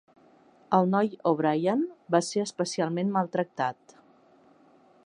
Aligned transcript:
El 0.77 0.89
noi, 0.93 1.11
O'Brien, 1.31 1.83
va 2.17 2.23
ser 2.29 2.43
especialment 2.47 3.13
maltractat. 3.19 3.97